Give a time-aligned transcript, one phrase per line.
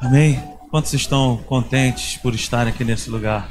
[0.00, 0.42] Amém?
[0.70, 3.50] Quantos estão contentes por estarem aqui nesse lugar?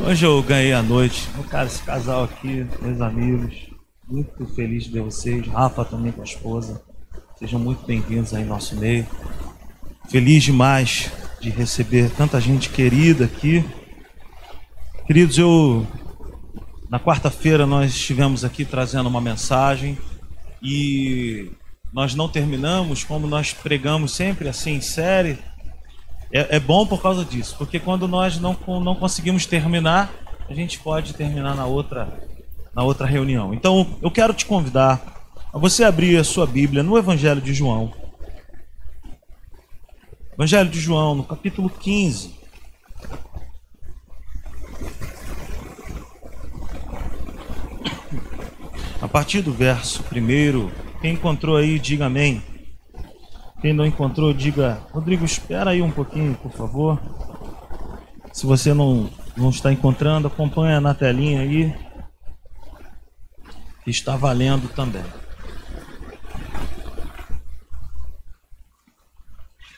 [0.00, 1.28] Hoje eu ganhei a noite.
[1.38, 3.68] Oh, cara, esse casal aqui, meus amigos,
[4.08, 5.46] muito feliz de ver vocês.
[5.46, 6.82] Rafa também com a esposa.
[7.38, 9.06] Sejam muito bem-vindos aí em nosso meio.
[10.08, 13.62] Feliz demais de receber tanta gente querida aqui.
[15.06, 15.86] Queridos, eu
[16.88, 19.98] na quarta-feira nós estivemos aqui trazendo uma mensagem
[20.62, 21.52] e
[21.92, 25.38] nós não terminamos como nós pregamos sempre assim em série
[26.34, 30.12] é, é, bom por causa disso, porque quando nós não, não conseguimos terminar,
[30.48, 32.12] a gente pode terminar na outra,
[32.74, 33.54] na outra reunião.
[33.54, 37.92] Então, eu quero te convidar a você abrir a sua Bíblia no Evangelho de João.
[40.32, 42.34] Evangelho de João, no capítulo 15.
[49.00, 52.42] A partir do verso 1, quem encontrou aí, diga amém.
[53.64, 57.00] Quem não encontrou, diga, Rodrigo, espera aí um pouquinho, por favor.
[58.30, 61.74] Se você não, não está encontrando, acompanha na telinha aí.
[63.86, 65.02] Está valendo também.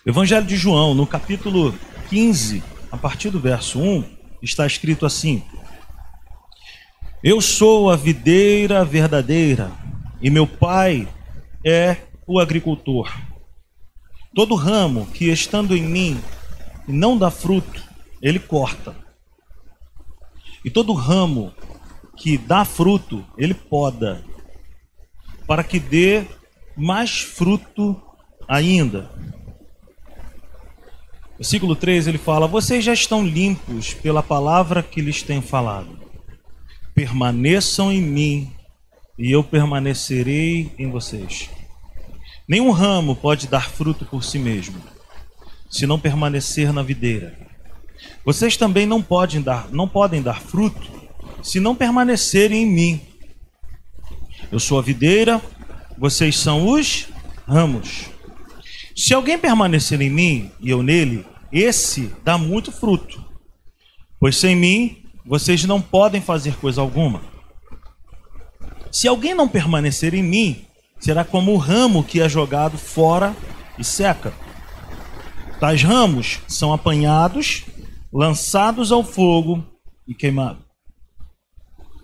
[0.05, 1.73] Evangelho de João, no capítulo
[2.09, 4.05] 15, a partir do verso 1,
[4.43, 5.45] está escrito assim:
[7.23, 9.71] Eu sou a videira verdadeira,
[10.21, 11.07] e meu pai
[11.65, 13.09] é o agricultor.
[14.37, 16.21] Todo ramo que estando em mim
[16.87, 17.83] não dá fruto,
[18.21, 18.95] ele corta.
[20.63, 21.55] E todo ramo
[22.19, 24.23] que dá fruto, ele poda,
[25.47, 26.27] para que dê
[26.77, 27.99] mais fruto
[28.47, 29.11] ainda.
[31.39, 35.99] Versículo 3 ele fala: Vocês já estão limpos pela palavra que lhes tenho falado.
[36.95, 38.53] Permaneçam em mim,
[39.19, 41.56] e eu permanecerei em vocês.
[42.49, 44.81] Nenhum ramo pode dar fruto por si mesmo,
[45.69, 47.37] se não permanecer na videira.
[48.25, 50.91] Vocês também não podem dar, não podem dar fruto
[51.43, 53.01] se não permanecerem em mim.
[54.51, 55.41] Eu sou a videira,
[55.99, 57.09] vocês são os
[57.47, 58.07] ramos.
[58.95, 63.25] Se alguém permanecer em mim e eu nele, esse dá muito fruto.
[64.19, 67.23] Pois sem mim, vocês não podem fazer coisa alguma.
[68.91, 70.66] Se alguém não permanecer em mim,
[70.99, 73.35] será como o ramo que é jogado fora
[73.79, 74.33] e seca.
[75.61, 77.65] Tais ramos são apanhados,
[78.13, 79.65] lançados ao fogo
[80.07, 80.65] e queimados.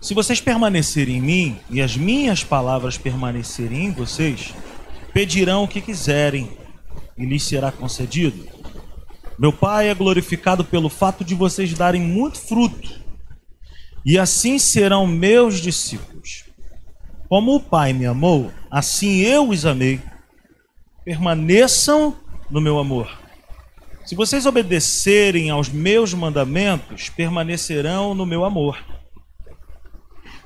[0.01, 4.53] Se vocês permanecerem em mim e as minhas palavras permanecerem em vocês,
[5.13, 6.51] pedirão o que quiserem
[7.17, 8.47] e lhes será concedido.
[9.39, 13.01] Meu Pai é glorificado pelo fato de vocês darem muito fruto,
[14.05, 16.12] e assim serão meus discípulos.
[17.33, 19.99] Como o Pai me amou, assim eu os amei.
[21.03, 22.15] Permaneçam
[22.51, 23.11] no meu amor.
[24.05, 28.77] Se vocês obedecerem aos meus mandamentos, permanecerão no meu amor.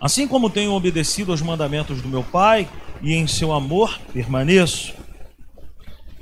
[0.01, 2.69] Assim como tenho obedecido aos mandamentos do meu Pai,
[3.03, 4.95] e em seu amor permaneço.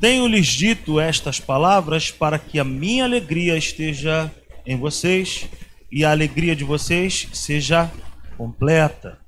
[0.00, 4.32] Tenho-lhes dito estas palavras para que a minha alegria esteja
[4.64, 5.46] em vocês
[5.92, 7.92] e a alegria de vocês seja
[8.38, 9.23] completa.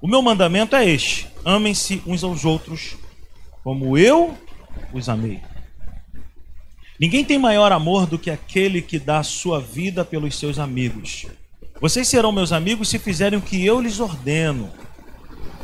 [0.00, 2.96] O meu mandamento é este: amem-se uns aos outros,
[3.62, 4.36] como eu
[4.92, 5.40] os amei.
[7.00, 11.26] Ninguém tem maior amor do que aquele que dá sua vida pelos seus amigos.
[11.80, 14.72] Vocês serão meus amigos se fizerem o que eu lhes ordeno.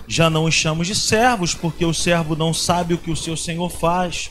[0.07, 3.37] Já não os chamo de servos, porque o servo não sabe o que o seu
[3.37, 4.31] senhor faz.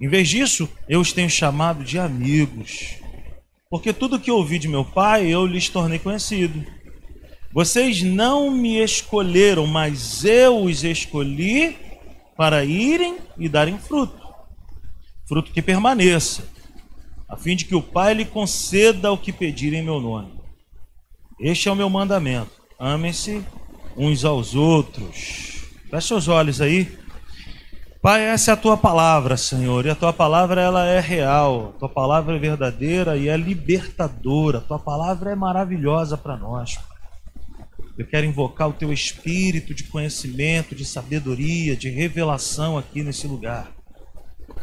[0.00, 2.96] Em vez disso, eu os tenho chamado de amigos.
[3.68, 6.64] Porque tudo que ouvi de meu pai, eu lhes tornei conhecido.
[7.52, 11.76] Vocês não me escolheram, mas eu os escolhi
[12.36, 14.28] para irem e darem fruto
[15.28, 16.48] fruto que permaneça,
[17.28, 20.32] a fim de que o Pai lhe conceda o que pedirem em meu nome.
[21.38, 23.44] Este é o meu mandamento: amem-se
[23.94, 25.66] uns aos outros.
[25.90, 26.98] Feche seus olhos aí.
[28.00, 31.78] Pai, essa é a tua palavra, Senhor, e a tua palavra ela é real, a
[31.80, 36.78] tua palavra é verdadeira e é libertadora, a tua palavra é maravilhosa para nós.
[37.98, 43.72] Eu quero invocar o teu espírito de conhecimento, de sabedoria, de revelação aqui nesse lugar.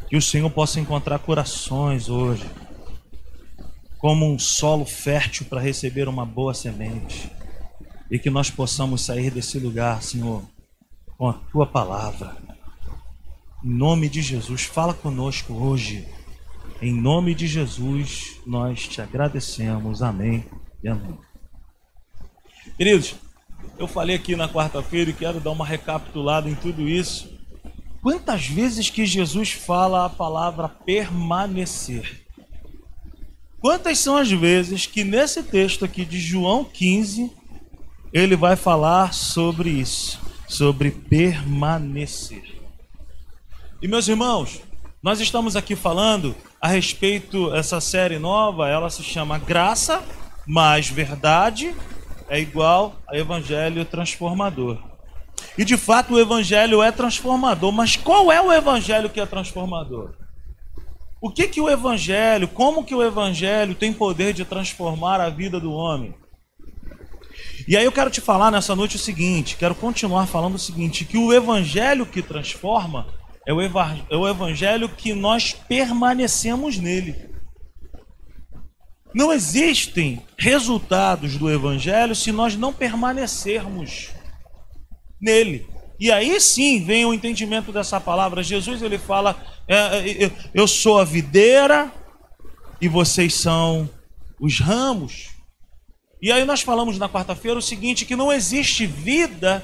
[0.07, 2.49] Que o Senhor possa encontrar corações hoje,
[3.97, 7.29] como um solo fértil para receber uma boa semente.
[8.09, 10.41] E que nós possamos sair desse lugar, Senhor,
[11.17, 12.37] com a tua palavra.
[13.61, 16.07] Em nome de Jesus, fala conosco hoje.
[16.81, 20.01] Em nome de Jesus, nós te agradecemos.
[20.01, 20.45] Amém
[20.81, 21.17] e amém.
[22.77, 23.24] Queridos,
[23.77, 27.33] eu falei aqui na quarta-feira e quero dar uma recapitulada em tudo isso.
[28.01, 32.25] Quantas vezes que Jesus fala a palavra permanecer?
[33.59, 37.31] Quantas são as vezes que nesse texto aqui de João 15
[38.13, 42.61] ele vai falar sobre isso, sobre permanecer?
[43.81, 44.61] E meus irmãos,
[45.01, 50.03] nós estamos aqui falando a respeito essa série nova, ela se chama Graça
[50.45, 51.75] mais Verdade
[52.29, 54.79] é igual a Evangelho transformador.
[55.57, 60.13] E de fato o evangelho é transformador, mas qual é o evangelho que é transformador?
[61.21, 65.59] O que que o evangelho, como que o evangelho tem poder de transformar a vida
[65.59, 66.13] do homem?
[67.67, 71.05] E aí eu quero te falar nessa noite o seguinte, quero continuar falando o seguinte,
[71.05, 73.07] que o evangelho que transforma
[73.47, 77.34] é o, é evangelho que nós permanecemos nele.
[79.15, 84.09] Não existem resultados do evangelho se nós não permanecermos
[85.21, 85.65] nele.
[85.97, 88.43] E aí sim vem o entendimento dessa palavra.
[88.43, 91.89] Jesus ele fala: é, é, Eu sou a videira
[92.81, 93.89] e vocês são
[94.37, 95.29] os ramos.
[96.21, 99.63] E aí nós falamos na quarta-feira o seguinte: que não existe vida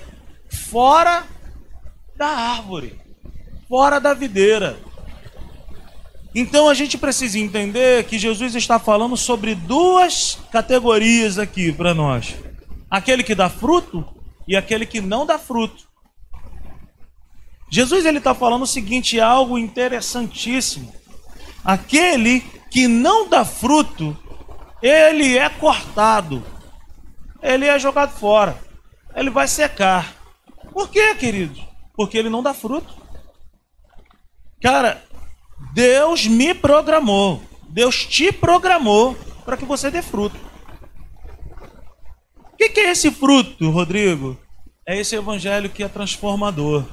[0.50, 1.28] fora
[2.16, 2.98] da árvore,
[3.68, 4.80] fora da videira.
[6.34, 12.36] Então a gente precisa entender que Jesus está falando sobre duas categorias aqui para nós:
[12.90, 14.06] aquele que dá fruto
[14.48, 15.90] e aquele que não dá fruto.
[17.70, 20.94] Jesus ele está falando o seguinte, algo interessantíssimo.
[21.64, 24.18] Aquele que não dá fruto,
[24.82, 26.44] ele é cortado,
[27.42, 28.58] ele é jogado fora,
[29.16, 30.16] ele vai secar.
[30.74, 31.62] Por quê, queridos?
[31.96, 32.94] Porque ele não dá fruto.
[34.62, 35.04] Cara,
[35.74, 39.16] Deus me programou, Deus te programou
[39.46, 40.52] para que você dê fruto
[42.62, 44.38] que, que é esse fruto, Rodrigo?
[44.86, 46.86] É esse evangelho que é transformador.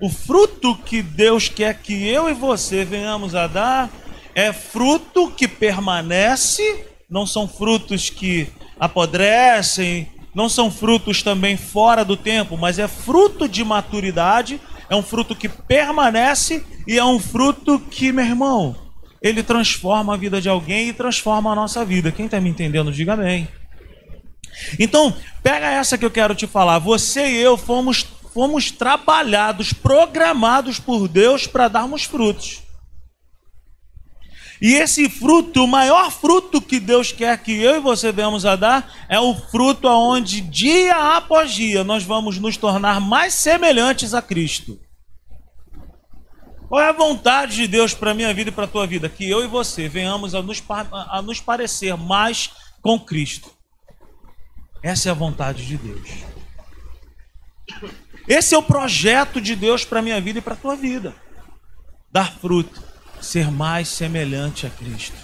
[0.00, 3.90] O fruto que Deus quer que eu e você venhamos a dar
[4.34, 12.16] é fruto que permanece, não são frutos que apodrecem, não são frutos também fora do
[12.16, 17.78] tempo, mas é fruto de maturidade, é um fruto que permanece e é um fruto
[17.78, 18.76] que, meu irmão,
[19.20, 22.10] ele transforma a vida de alguém e transforma a nossa vida.
[22.10, 23.48] Quem está me entendendo, diga amém.
[24.78, 26.78] Então, pega essa que eu quero te falar.
[26.78, 32.62] Você e eu fomos, fomos trabalhados, programados por Deus para darmos frutos.
[34.62, 38.54] E esse fruto, o maior fruto que Deus quer que eu e você venhamos a
[38.54, 44.22] dar, é o fruto aonde dia após dia nós vamos nos tornar mais semelhantes a
[44.22, 44.78] Cristo.
[46.68, 49.08] Qual é a vontade de Deus para a minha vida e para a tua vida?
[49.08, 53.50] Que eu e você venhamos a nos, a nos parecer mais com Cristo.
[54.80, 56.08] Essa é a vontade de Deus.
[58.28, 61.12] Esse é o projeto de Deus para a minha vida e para a tua vida.
[62.12, 62.91] Dar fruto,
[63.22, 65.16] ser mais semelhante a Cristo.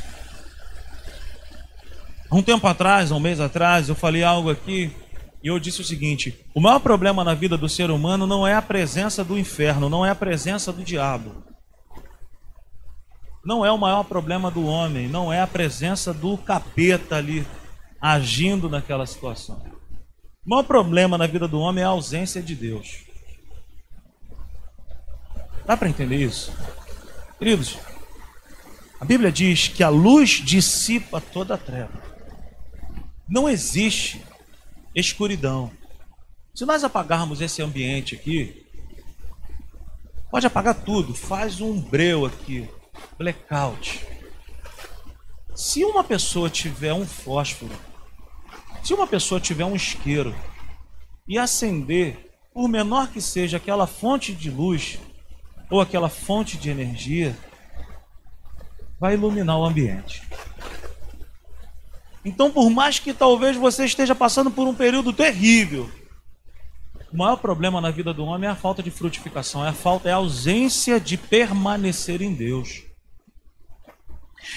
[2.30, 4.94] Há um tempo atrás, um mês atrás, eu falei algo aqui
[5.42, 8.54] e eu disse o seguinte: o maior problema na vida do ser humano não é
[8.54, 11.44] a presença do inferno, não é a presença do diabo.
[13.44, 17.46] Não é o maior problema do homem, não é a presença do capeta ali
[18.00, 19.62] agindo naquela situação.
[20.44, 23.04] O maior problema na vida do homem é a ausência de Deus.
[25.64, 26.52] Dá para entender isso?
[27.38, 27.78] Queridos,
[29.00, 32.02] a Bíblia diz que a luz dissipa toda a treva.
[33.28, 34.22] Não existe
[34.94, 35.70] escuridão.
[36.54, 38.66] Se nós apagarmos esse ambiente aqui,
[40.30, 42.68] pode apagar tudo, faz um breu aqui,
[43.16, 44.04] blackout.
[45.54, 47.88] Se uma pessoa tiver um fósforo
[48.88, 50.34] se uma pessoa tiver um isqueiro
[51.26, 54.98] e acender, por menor que seja aquela fonte de luz
[55.70, 57.36] ou aquela fonte de energia,
[58.98, 60.22] vai iluminar o ambiente.
[62.24, 65.90] Então, por mais que talvez você esteja passando por um período terrível,
[67.12, 70.08] o maior problema na vida do homem é a falta de frutificação, é a falta,
[70.08, 72.82] é a ausência de permanecer em Deus.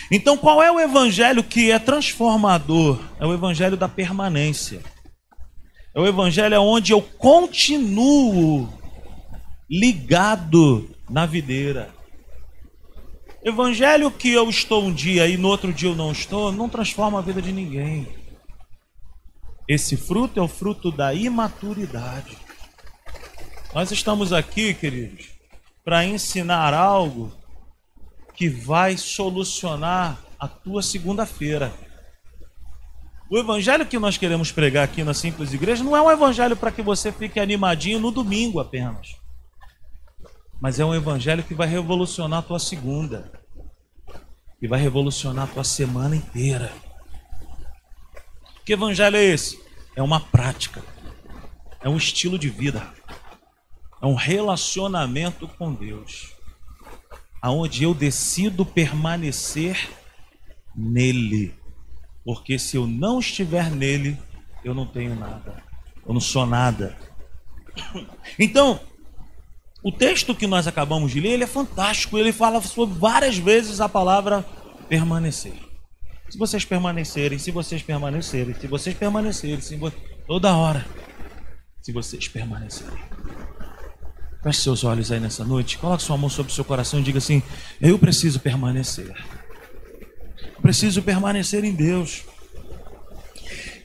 [0.09, 2.99] Então, qual é o evangelho que é transformador?
[3.19, 4.81] É o evangelho da permanência.
[5.93, 8.69] É o evangelho onde eu continuo
[9.69, 11.93] ligado na videira.
[13.43, 17.17] Evangelho que eu estou um dia e no outro dia eu não estou, não transforma
[17.17, 18.07] a vida de ninguém.
[19.67, 22.37] Esse fruto é o fruto da imaturidade.
[23.73, 25.29] Nós estamos aqui, queridos,
[25.83, 27.31] para ensinar algo
[28.35, 31.73] que vai solucionar a tua segunda-feira.
[33.27, 36.71] O evangelho que nós queremos pregar aqui na Simples Igreja não é um evangelho para
[36.71, 39.20] que você fique animadinho no domingo apenas.
[40.61, 43.31] Mas é um evangelho que vai revolucionar a tua segunda,
[44.59, 46.71] que vai revolucionar a tua semana inteira.
[48.63, 49.59] Que evangelho é esse?
[49.95, 50.83] É uma prática,
[51.81, 52.87] é um estilo de vida,
[53.99, 56.31] é um relacionamento com Deus,
[57.41, 59.89] aonde eu decido permanecer
[60.75, 61.55] nele,
[62.23, 64.15] porque se eu não estiver nele,
[64.63, 65.63] eu não tenho nada,
[66.05, 66.95] eu não sou nada.
[68.37, 68.79] Então,
[69.83, 72.17] o texto que nós acabamos de ler, ele é fantástico.
[72.17, 74.45] Ele fala sobre várias vezes a palavra
[74.87, 75.53] permanecer.
[76.29, 79.91] Se vocês permanecerem, se vocês permanecerem, se vocês permanecerem, se vo...
[80.27, 80.85] toda hora,
[81.81, 82.97] se vocês permanecerem.
[84.43, 87.17] Feche seus olhos aí nessa noite, coloque sua mão sobre o seu coração e diga
[87.17, 87.43] assim:
[87.81, 89.13] Eu preciso permanecer.
[90.55, 92.23] Eu preciso permanecer em Deus.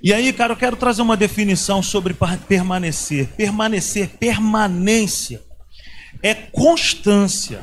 [0.03, 2.15] E aí, cara, eu quero trazer uma definição sobre
[2.47, 3.29] permanecer.
[3.29, 5.46] Permanecer, permanência
[6.23, 7.63] é constância,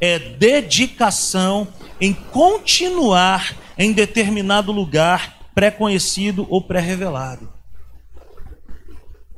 [0.00, 1.68] é dedicação
[2.00, 7.52] em continuar em determinado lugar pré-conhecido ou pré-revelado.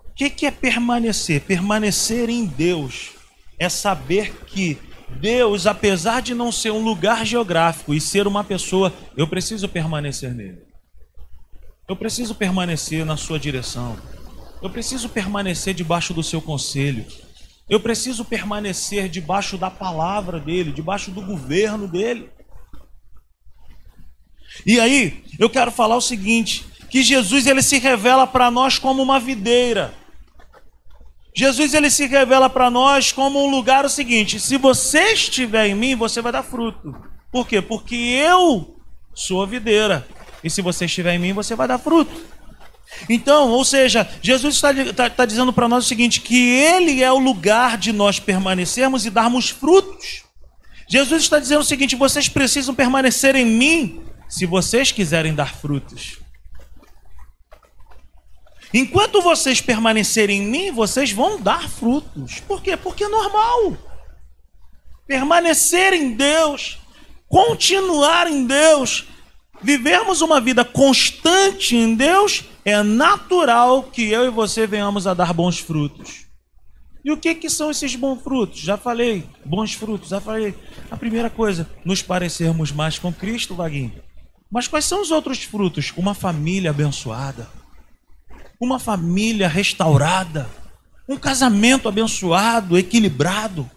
[0.09, 1.41] O que, que é permanecer?
[1.41, 3.11] Permanecer em Deus
[3.59, 4.79] é saber que
[5.21, 10.35] Deus, apesar de não ser um lugar geográfico e ser uma pessoa, eu preciso permanecer
[10.35, 10.59] nele.
[11.89, 13.97] Eu preciso permanecer na sua direção.
[14.63, 17.05] Eu preciso permanecer debaixo do seu conselho.
[17.73, 22.29] Eu preciso permanecer debaixo da palavra dele, debaixo do governo dele.
[24.67, 29.03] E aí, eu quero falar o seguinte, que Jesus ele se revela para nós como
[29.03, 29.95] uma videira.
[31.35, 35.75] Jesus ele se revela para nós como um lugar o seguinte: se você estiver em
[35.75, 36.95] mim, você vai dar fruto.
[37.31, 37.63] Por quê?
[37.63, 38.77] Porque eu
[39.15, 40.07] sou a videira.
[40.45, 42.13] E se você estiver em mim, você vai dar fruto.
[43.09, 47.11] Então, ou seja, Jesus está, está, está dizendo para nós o seguinte: que Ele é
[47.11, 50.23] o lugar de nós permanecermos e darmos frutos.
[50.89, 56.19] Jesus está dizendo o seguinte: vocês precisam permanecer em mim se vocês quiserem dar frutos.
[58.75, 62.41] Enquanto vocês permanecerem em mim, vocês vão dar frutos.
[62.41, 62.77] Por quê?
[62.77, 63.77] Porque é normal.
[65.07, 66.79] Permanecer em Deus,
[67.29, 69.05] continuar em Deus,
[69.61, 75.33] vivermos uma vida constante em Deus, é natural que eu e você venhamos a dar
[75.33, 76.27] bons frutos.
[77.05, 78.61] E o que, que são esses bons frutos?
[78.61, 80.55] Já falei, bons frutos, já falei.
[80.91, 83.93] A primeira coisa, nos parecermos mais com Cristo, Vaguinho.
[84.51, 85.93] Mas quais são os outros frutos?
[85.97, 87.49] Uma família abençoada,
[88.61, 90.49] uma família restaurada,
[91.09, 93.69] um casamento abençoado, equilibrado,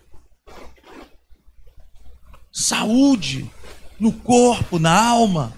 [2.52, 3.50] saúde
[4.00, 5.54] no corpo, na alma,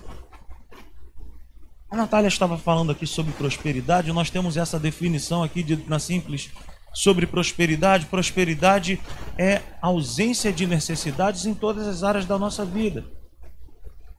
[1.89, 6.51] a Natália estava falando aqui sobre prosperidade, nós temos essa definição aqui de, na simples
[6.93, 8.07] sobre prosperidade.
[8.07, 8.99] Prosperidade
[9.37, 13.05] é ausência de necessidades em todas as áreas da nossa vida.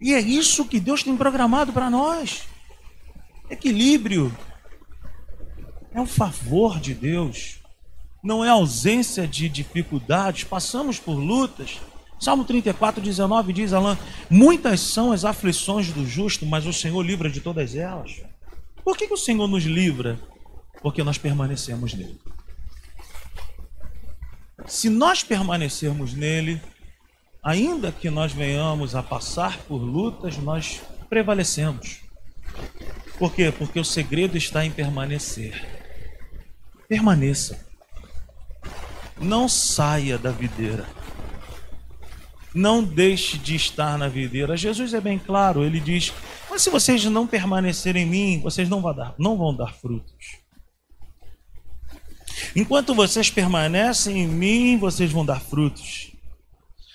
[0.00, 2.44] E é isso que Deus tem programado para nós.
[3.50, 4.34] Equilíbrio
[5.92, 7.58] é um favor de Deus,
[8.22, 10.44] não é ausência de dificuldades.
[10.44, 11.80] Passamos por lutas,
[12.18, 13.96] Salmo 34, 19 diz, Alain:
[14.28, 18.22] Muitas são as aflições do justo, mas o Senhor livra de todas elas.
[18.84, 20.18] Por que, que o Senhor nos livra?
[20.82, 22.20] Porque nós permanecemos nele.
[24.66, 26.60] Se nós permanecermos nele,
[27.42, 32.00] ainda que nós venhamos a passar por lutas, nós prevalecemos.
[33.18, 33.52] Por quê?
[33.56, 35.66] Porque o segredo está em permanecer.
[36.88, 37.66] Permaneça.
[39.20, 40.97] Não saia da videira
[42.58, 44.56] não deixe de estar na videira.
[44.56, 46.12] Jesus é bem claro, ele diz:
[46.50, 50.38] Mas se vocês não permanecerem em mim, vocês não vão dar, não vão dar frutos.
[52.54, 56.12] Enquanto vocês permanecem em mim, vocês vão dar frutos.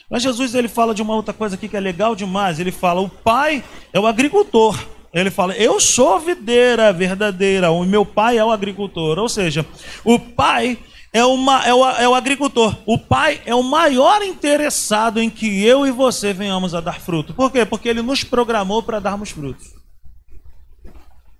[0.09, 2.59] Mas Jesus ele fala de uma outra coisa aqui que é legal demais.
[2.59, 4.77] Ele fala: o pai é o agricultor.
[5.13, 9.17] Ele fala: eu sou videira verdadeira, o meu pai é o agricultor.
[9.17, 9.65] Ou seja,
[10.03, 10.77] o pai
[11.13, 12.75] é, uma, é, o, é o agricultor.
[12.87, 17.35] O pai é o maior interessado em que eu e você venhamos a dar fruto.
[17.35, 17.63] Por quê?
[17.63, 19.71] Porque ele nos programou para darmos frutos.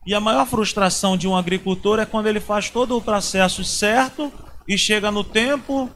[0.06, 4.32] E a maior frustração de um agricultor é quando ele faz todo o processo certo
[4.68, 5.90] e chega no tempo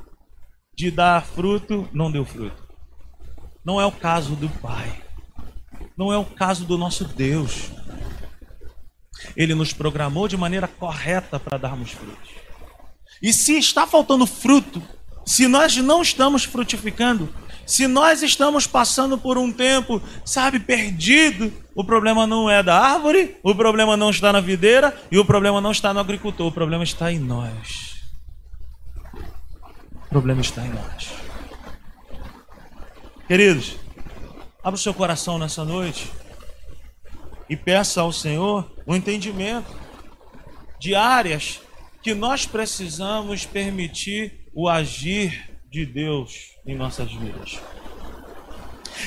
[0.75, 2.67] de dar fruto, não deu fruto.
[3.63, 5.03] Não é o caso do Pai.
[5.95, 7.69] Não é o caso do nosso Deus.
[9.35, 12.36] Ele nos programou de maneira correta para darmos frutos.
[13.21, 14.81] E se está faltando fruto,
[15.25, 17.33] se nós não estamos frutificando,
[17.65, 23.35] se nós estamos passando por um tempo, sabe, perdido, o problema não é da árvore,
[23.43, 26.85] o problema não está na videira e o problema não está no agricultor, o problema
[26.85, 27.97] está em nós.
[30.05, 31.09] O problema está em nós.
[33.27, 33.75] Queridos,
[34.63, 36.09] abra o seu coração nessa noite
[37.49, 39.75] e peça ao Senhor o um entendimento
[40.79, 41.59] de áreas
[42.07, 47.59] que nós precisamos permitir o agir de Deus em nossas vidas.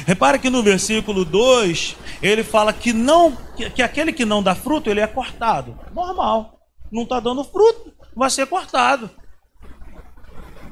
[0.07, 4.54] Repare que no versículo 2, ele fala que não que, que aquele que não dá
[4.54, 5.80] fruto, ele é cortado.
[5.95, 6.61] Normal.
[6.92, 9.11] Não está dando fruto, vai ser cortado.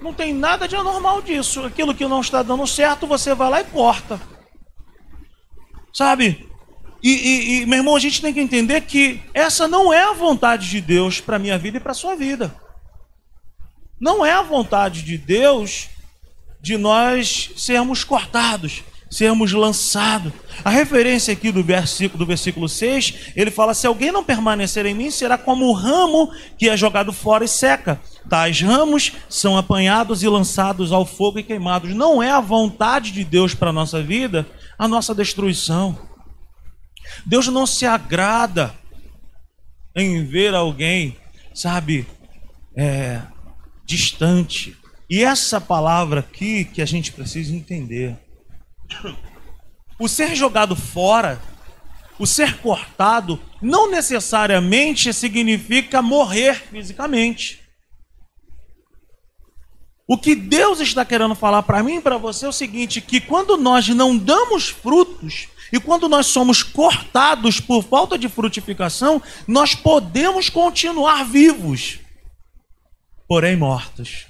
[0.03, 1.65] Não tem nada de anormal disso.
[1.65, 4.21] Aquilo que não está dando certo, você vai lá e corta.
[5.95, 6.47] Sabe?
[7.03, 10.13] E, e, e, meu irmão, a gente tem que entender que essa não é a
[10.13, 12.55] vontade de Deus para minha vida e para sua vida.
[14.01, 15.89] Não é a vontade de Deus
[16.61, 20.33] de nós sermos cortados, sermos lançados.
[20.65, 24.95] A referência aqui do versículo, do versículo 6, ele fala: Se alguém não permanecer em
[24.95, 28.01] mim, será como o ramo que é jogado fora e seca.
[28.29, 31.95] Tais ramos são apanhados e lançados ao fogo e queimados.
[31.95, 34.47] Não é a vontade de Deus para a nossa vida
[34.79, 35.99] a nossa destruição.
[37.27, 38.75] Deus não se agrada
[39.95, 41.17] em ver alguém,
[41.55, 42.07] sabe,
[42.77, 43.21] é,
[43.85, 44.77] distante.
[45.11, 48.17] E essa palavra aqui que a gente precisa entender.
[49.99, 51.41] O ser jogado fora,
[52.19, 57.58] o ser cortado, não necessariamente significa morrer fisicamente.
[60.09, 63.21] O que Deus está querendo falar para mim e para você é o seguinte: que
[63.21, 69.75] quando nós não damos frutos, e quando nós somos cortados por falta de frutificação, nós
[69.75, 71.99] podemos continuar vivos,
[73.29, 74.27] porém mortos.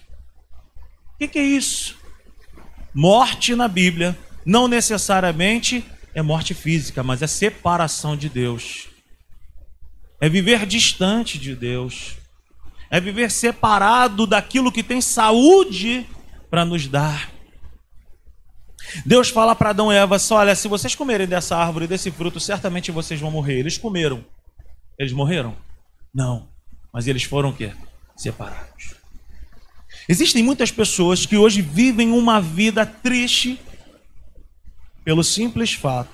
[1.14, 1.97] O que, que é isso?
[2.92, 8.88] Morte na Bíblia não necessariamente é morte física, mas é separação de Deus.
[10.20, 12.17] É viver distante de Deus.
[12.90, 16.07] É viver separado daquilo que tem saúde
[16.50, 17.30] para nos dar.
[19.04, 22.90] Deus fala para Adão e Eva: olha, se vocês comerem dessa árvore, desse fruto, certamente
[22.90, 23.59] vocês vão morrer.
[23.59, 24.25] Eles comeram.
[24.99, 25.56] Eles morreram?
[26.15, 26.49] Não.
[26.93, 27.73] Mas eles foram o quê?
[28.17, 28.95] Separados.
[30.08, 33.60] Existem muitas pessoas que hoje vivem uma vida triste
[35.04, 36.10] pelo simples fato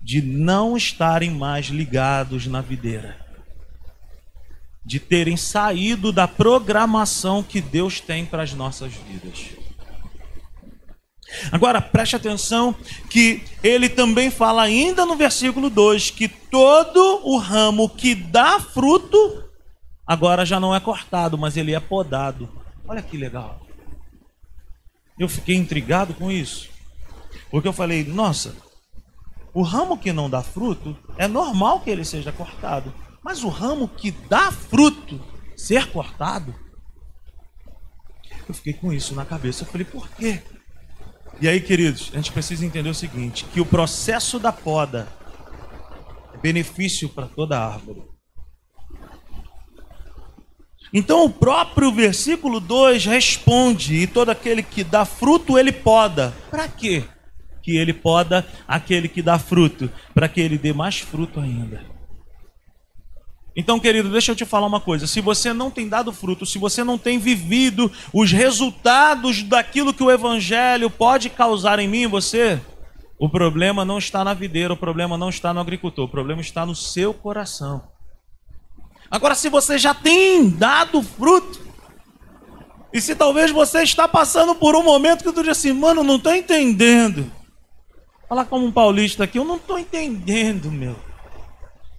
[0.00, 3.25] de não estarem mais ligados na videira.
[4.86, 9.46] De terem saído da programação que Deus tem para as nossas vidas.
[11.50, 12.74] Agora preste atenção
[13.10, 19.44] que ele também fala ainda no versículo 2 que todo o ramo que dá fruto
[20.06, 22.48] agora já não é cortado, mas ele é podado.
[22.86, 23.66] Olha que legal.
[25.18, 26.68] Eu fiquei intrigado com isso.
[27.50, 28.54] Porque eu falei, nossa,
[29.52, 32.92] o ramo que não dá fruto é normal que ele seja cortado.
[33.26, 35.20] Mas o ramo que dá fruto
[35.56, 36.54] ser cortado,
[38.48, 39.64] eu fiquei com isso na cabeça.
[39.64, 40.40] Eu falei, por quê?
[41.40, 45.08] E aí, queridos, a gente precisa entender o seguinte: que o processo da poda
[46.34, 48.04] é benefício para toda árvore.
[50.92, 56.32] Então o próprio versículo 2 responde: e todo aquele que dá fruto, ele poda.
[56.48, 57.02] Para quê?
[57.60, 61.95] Que ele poda aquele que dá fruto, para que ele dê mais fruto ainda.
[63.56, 66.58] Então, querido, deixa eu te falar uma coisa: se você não tem dado fruto, se
[66.58, 72.06] você não tem vivido os resultados daquilo que o Evangelho pode causar em mim e
[72.06, 72.60] você,
[73.18, 76.66] o problema não está na videira, o problema não está no agricultor, o problema está
[76.66, 77.82] no seu coração.
[79.10, 81.66] Agora, se você já tem dado fruto,
[82.92, 86.16] e se talvez você está passando por um momento que tu diz assim, mano, não
[86.16, 87.30] estou entendendo.
[88.28, 90.96] Falar como um paulista aqui, eu não estou entendendo, meu.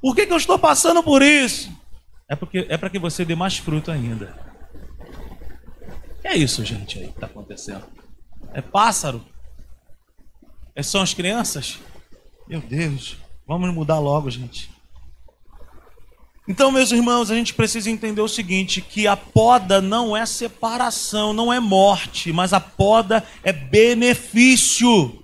[0.07, 1.69] Por que, que eu estou passando por isso?
[2.29, 4.39] É porque é para que você dê mais fruto ainda.
[6.23, 7.83] É isso, gente, aí que está acontecendo?
[8.53, 9.21] É pássaro?
[10.73, 11.79] É são as crianças?
[12.47, 14.71] Meu Deus, vamos mudar logo, gente.
[16.47, 21.33] Então, meus irmãos, a gente precisa entender o seguinte: que a poda não é separação,
[21.33, 25.21] não é morte, mas a poda é benefício.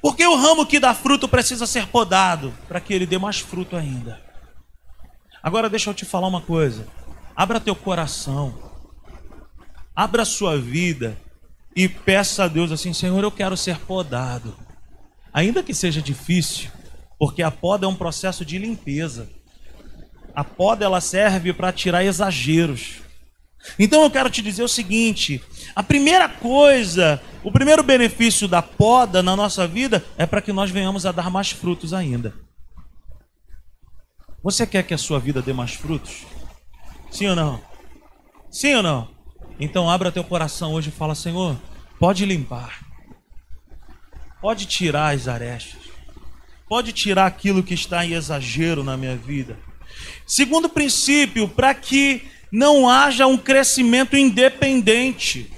[0.00, 3.76] Porque o ramo que dá fruto precisa ser podado para que ele dê mais fruto
[3.76, 4.20] ainda.
[5.42, 6.86] Agora deixa eu te falar uma coisa.
[7.34, 8.54] Abra teu coração.
[9.94, 11.16] Abra sua vida
[11.74, 14.56] e peça a Deus assim: Senhor, eu quero ser podado.
[15.32, 16.70] Ainda que seja difícil,
[17.18, 19.28] porque a poda é um processo de limpeza.
[20.34, 23.07] A poda ela serve para tirar exageros.
[23.78, 25.42] Então eu quero te dizer o seguinte:
[25.74, 30.70] a primeira coisa, o primeiro benefício da poda na nossa vida é para que nós
[30.70, 32.34] venhamos a dar mais frutos ainda.
[34.42, 36.24] Você quer que a sua vida dê mais frutos?
[37.10, 37.60] Sim ou não?
[38.50, 39.08] Sim ou não?
[39.60, 41.56] Então abra teu coração hoje e fala: Senhor,
[41.98, 42.80] pode limpar,
[44.40, 45.80] pode tirar as arestas,
[46.68, 49.58] pode tirar aquilo que está em exagero na minha vida.
[50.26, 55.52] Segundo princípio, para que não haja um crescimento independente.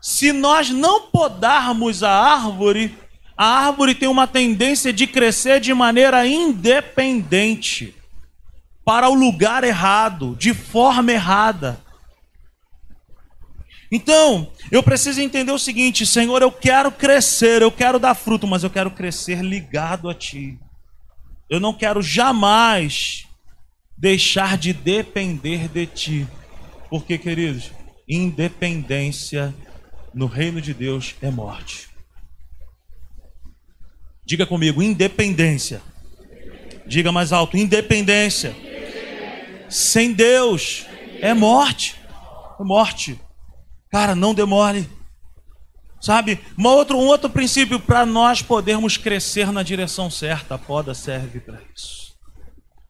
[0.00, 2.96] Se nós não podarmos a árvore,
[3.36, 7.94] a árvore tem uma tendência de crescer de maneira independente,
[8.84, 11.78] para o lugar errado, de forma errada.
[13.92, 18.64] Então, eu preciso entender o seguinte, Senhor, eu quero crescer, eu quero dar fruto, mas
[18.64, 20.58] eu quero crescer ligado a Ti.
[21.48, 23.27] Eu não quero jamais
[23.98, 26.28] deixar de depender de Ti.
[26.88, 27.72] Porque, queridos,
[28.08, 29.54] independência
[30.14, 31.88] no reino de Deus é morte.
[34.24, 35.82] Diga comigo, independência.
[36.86, 38.54] Diga mais alto, independência.
[39.68, 40.86] Sem Deus
[41.20, 41.96] é morte.
[42.58, 43.20] É morte.
[43.90, 44.88] Cara, não demore.
[46.00, 46.38] Sabe?
[46.56, 52.07] Um outro princípio para nós podermos crescer na direção certa, a poda serve para isso.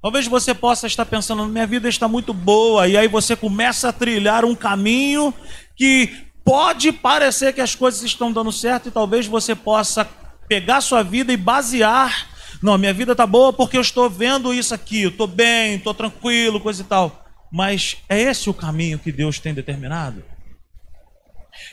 [0.00, 3.92] Talvez você possa estar pensando, minha vida está muito boa, e aí você começa a
[3.92, 5.34] trilhar um caminho
[5.74, 10.04] que pode parecer que as coisas estão dando certo, e talvez você possa
[10.48, 12.28] pegar sua vida e basear.
[12.62, 15.92] Não, minha vida está boa porque eu estou vendo isso aqui, eu estou bem, estou
[15.92, 17.24] tranquilo, coisa e tal.
[17.50, 20.24] Mas é esse o caminho que Deus tem determinado?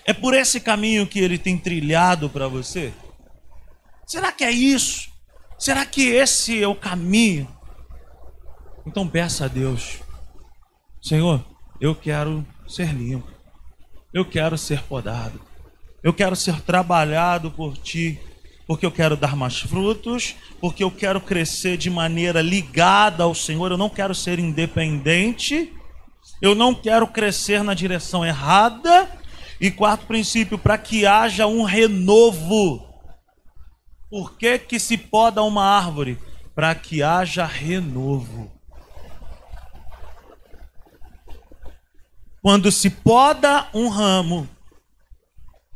[0.03, 2.91] É por esse caminho que ele tem trilhado para você?
[4.05, 5.09] Será que é isso?
[5.59, 7.54] Será que esse é o caminho?
[8.85, 9.99] Então peça a Deus:
[11.01, 11.43] Senhor,
[11.79, 13.27] eu quero ser limpo,
[14.13, 15.41] eu quero ser podado,
[16.03, 18.19] eu quero ser trabalhado por Ti,
[18.67, 23.71] porque eu quero dar mais frutos, porque eu quero crescer de maneira ligada ao Senhor,
[23.71, 25.73] eu não quero ser independente,
[26.41, 29.09] eu não quero crescer na direção errada,
[29.59, 32.85] e quarto princípio, para que haja um renovo.
[34.09, 36.17] Por que, que se poda uma árvore?
[36.53, 38.54] Para que haja renovo.
[42.45, 44.47] Quando se poda um ramo,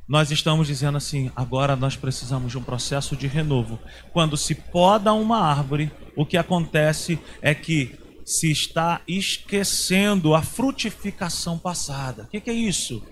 [0.07, 3.79] nós estamos dizendo assim: agora nós precisamos de um processo de renovo.
[4.13, 11.57] Quando se poda uma árvore, o que acontece é que se está esquecendo a frutificação
[11.57, 12.25] passada.
[12.25, 13.03] O que, que é isso?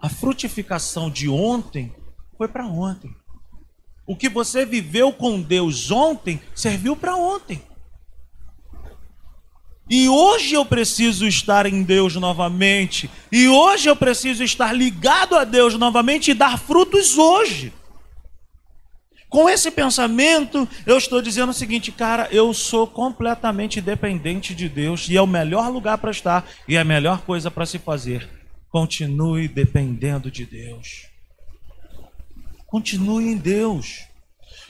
[0.00, 1.94] A frutificação de ontem
[2.38, 3.14] foi para ontem.
[4.06, 7.60] O que você viveu com Deus ontem serviu para ontem.
[9.88, 13.10] E hoje eu preciso estar em Deus novamente.
[13.30, 17.72] E hoje eu preciso estar ligado a Deus novamente e dar frutos hoje.
[19.28, 25.08] Com esse pensamento, eu estou dizendo o seguinte, cara, eu sou completamente dependente de Deus
[25.08, 28.28] e é o melhor lugar para estar e é a melhor coisa para se fazer
[28.76, 31.06] Continue dependendo de Deus.
[32.66, 34.05] Continue em Deus.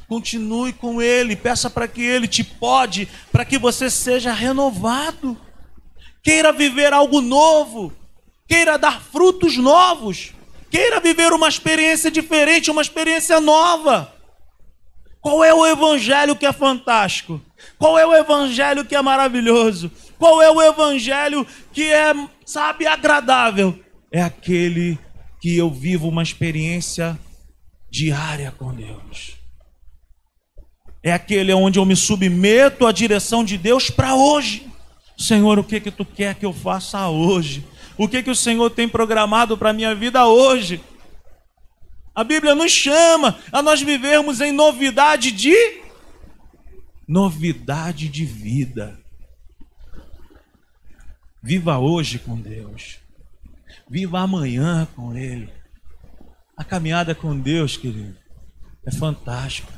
[0.08, 1.34] Continue com Ele.
[1.36, 5.36] Peça para que Ele te pode, para que você seja renovado.
[6.22, 7.92] Queira viver algo novo.
[8.48, 10.32] Queira dar frutos novos.
[10.70, 14.12] Queira viver uma experiência diferente, uma experiência nova.
[15.20, 17.40] Qual é o evangelho que é fantástico?
[17.78, 19.90] Qual é o evangelho que é maravilhoso?
[20.18, 22.14] Qual é o evangelho que é,
[22.44, 23.82] sabe, agradável?
[24.10, 24.98] é aquele
[25.40, 27.18] que eu vivo uma experiência
[27.90, 29.35] diária com Deus.
[31.06, 34.66] É aquele onde eu me submeto à direção de Deus para hoje.
[35.16, 37.64] Senhor, o que que tu quer que eu faça hoje?
[37.96, 40.80] O que que o Senhor tem programado para minha vida hoje?
[42.12, 45.54] A Bíblia nos chama a nós vivermos em novidade de
[47.06, 48.98] novidade de vida.
[51.40, 52.98] Viva hoje com Deus.
[53.88, 55.48] Viva amanhã com Ele.
[56.56, 58.18] A caminhada com Deus, querido,
[58.84, 59.75] é fantástico.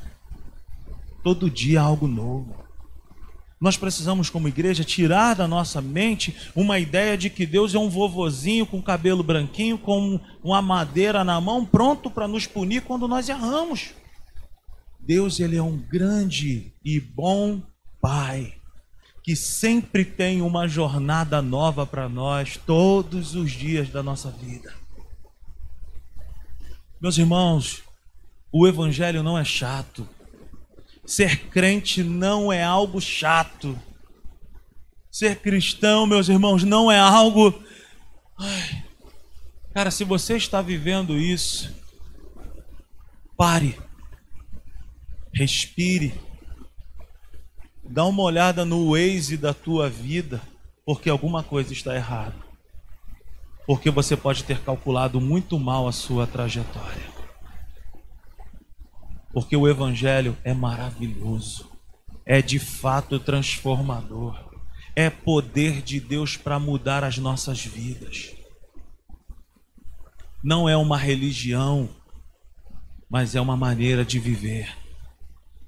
[1.23, 2.69] Todo dia algo novo.
[3.61, 7.91] Nós precisamos, como igreja, tirar da nossa mente uma ideia de que Deus é um
[7.91, 13.29] vovozinho com cabelo branquinho, com uma madeira na mão, pronto para nos punir quando nós
[13.29, 13.91] erramos.
[15.01, 17.61] Deus, ele é um grande e bom
[18.01, 18.55] Pai
[19.29, 24.73] que sempre tem uma jornada nova para nós todos os dias da nossa vida.
[26.99, 27.83] Meus irmãos,
[28.51, 30.09] o Evangelho não é chato.
[31.09, 33.81] Ser crente não é algo chato.
[35.11, 37.65] Ser cristão, meus irmãos, não é algo.
[38.39, 38.85] Ai.
[39.73, 41.75] Cara, se você está vivendo isso,
[43.39, 43.79] pare,
[45.33, 46.13] respire
[47.83, 50.43] Dá uma olhada no Waze da tua vida,
[50.85, 52.37] porque alguma coisa está errada.
[53.67, 57.18] porque você pode ter calculado muito mal a sua trajetória.
[59.39, 61.71] Porque o Evangelho é maravilhoso,
[62.27, 64.37] é de fato transformador,
[64.97, 68.33] é poder de Deus para mudar as nossas vidas.
[70.43, 71.89] Não é uma religião,
[73.09, 74.77] mas é uma maneira de viver.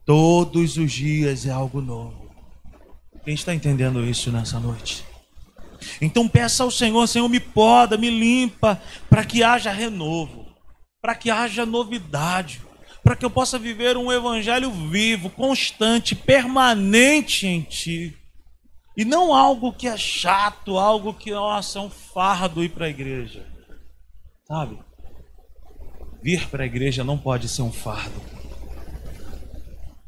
[0.04, 2.28] Todos os dias é algo novo.
[3.24, 5.04] Quem está entendendo isso nessa noite?
[6.00, 10.48] Então peça ao Senhor, Senhor, me poda, me limpa, para que haja renovo,
[11.00, 12.60] para que haja novidade,
[13.02, 18.16] para que eu possa viver um evangelho vivo, constante, permanente em Ti.
[18.96, 22.90] E não algo que é chato, algo que, nossa, é um fardo ir para a
[22.90, 23.46] igreja.
[24.46, 24.78] Sabe?
[26.22, 28.20] Vir para a igreja não pode ser um fardo.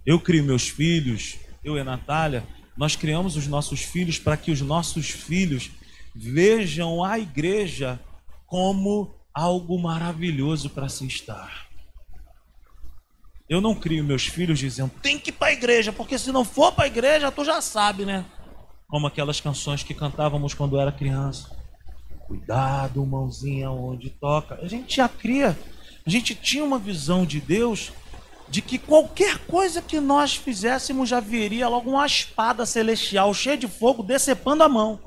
[0.05, 2.45] Eu crio meus filhos, eu e a Natália,
[2.77, 5.71] nós criamos os nossos filhos para que os nossos filhos
[6.15, 8.01] vejam a igreja
[8.47, 11.72] como algo maravilhoso para se estar.
[13.53, 16.43] Eu não crio meus filhos dizendo, tem que ir para a igreja, porque se não
[16.43, 18.25] for para a igreja, tu já sabe, né?
[18.89, 21.55] Como aquelas canções que cantávamos quando era criança.
[22.27, 24.55] Cuidado, mãozinha, onde toca.
[24.55, 25.55] A gente já cria,
[26.07, 27.93] a gente tinha uma visão de Deus
[28.49, 33.69] de que qualquer coisa que nós fizéssemos já viria logo uma espada celestial cheia de
[33.69, 34.99] fogo decepando a mão.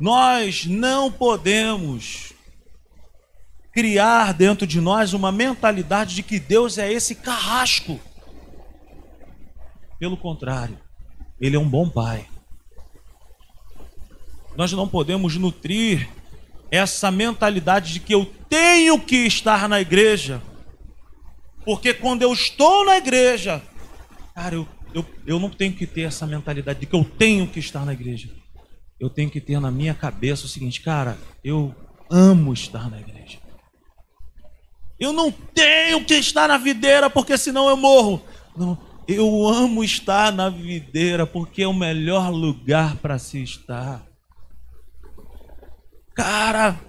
[0.00, 2.32] Nós não podemos
[3.72, 7.98] criar dentro de nós uma mentalidade de que Deus é esse carrasco.
[9.98, 10.78] Pelo contrário,
[11.40, 12.26] Ele é um bom Pai.
[14.56, 16.08] Nós não podemos nutrir
[16.70, 20.42] essa mentalidade de que eu tenho que estar na igreja.
[21.64, 23.62] Porque quando eu estou na igreja,
[24.34, 27.60] cara, eu, eu, eu não tenho que ter essa mentalidade de que eu tenho que
[27.60, 28.28] estar na igreja.
[28.98, 31.74] Eu tenho que ter na minha cabeça o seguinte, cara, eu
[32.10, 33.41] amo estar na igreja.
[35.02, 38.22] Eu não tenho que estar na videira porque senão eu morro.
[38.56, 44.06] Não, eu amo estar na videira porque é o melhor lugar para se estar.
[46.14, 46.80] Cara,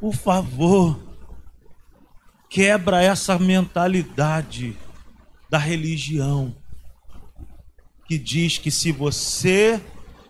[0.00, 0.98] por favor,
[2.48, 4.74] quebra essa mentalidade
[5.50, 6.56] da religião
[8.08, 9.78] que diz que se você,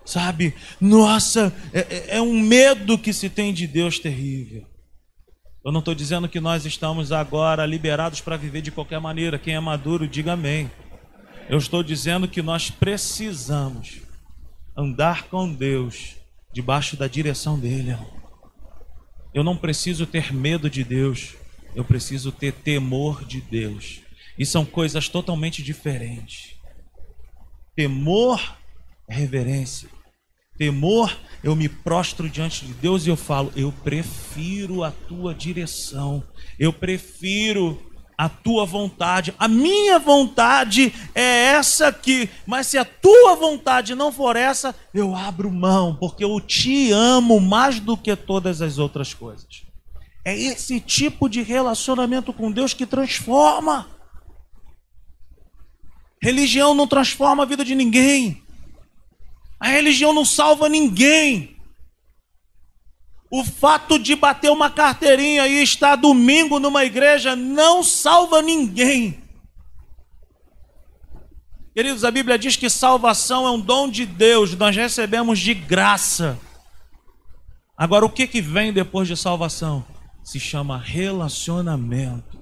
[0.05, 4.70] sabe, nossa, é, é, é um medo que se tem de Deus terrível.
[5.63, 9.39] Eu não estou dizendo que nós estamos agora liberados para viver de qualquer maneira.
[9.39, 10.71] Quem é maduro, diga amém.
[11.51, 14.01] Eu estou dizendo que nós precisamos
[14.75, 16.17] andar com Deus
[16.51, 17.95] debaixo da direção dele.
[19.35, 21.35] Eu não preciso ter medo de Deus,
[21.75, 24.01] eu preciso ter temor de Deus.
[24.39, 26.57] E são coisas totalmente diferentes.
[27.77, 28.57] Temor
[29.07, 29.91] é reverência.
[30.61, 36.23] Temor, eu me prostro diante de Deus e eu falo: eu prefiro a tua direção,
[36.59, 37.81] eu prefiro
[38.19, 39.35] a tua vontade.
[39.39, 45.17] A minha vontade é essa aqui, mas se a tua vontade não for essa, eu
[45.17, 49.63] abro mão, porque eu te amo mais do que todas as outras coisas.
[50.23, 53.89] É esse tipo de relacionamento com Deus que transforma.
[56.23, 58.43] Religião não transforma a vida de ninguém.
[59.61, 61.57] A religião não salva ninguém.
[63.31, 69.23] O fato de bater uma carteirinha e estar domingo numa igreja não salva ninguém.
[71.73, 76.37] Queridos, a Bíblia diz que salvação é um dom de Deus, nós recebemos de graça.
[77.77, 79.87] Agora, o que, que vem depois de salvação?
[80.25, 82.39] Se chama relacionamento.